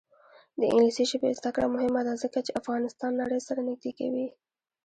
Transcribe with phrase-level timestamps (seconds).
[0.59, 4.27] د انګلیسي ژبې زده کړه مهمه ده ځکه چې افغانستان نړۍ سره نږدې کوي.